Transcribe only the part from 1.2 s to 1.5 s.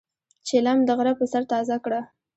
سر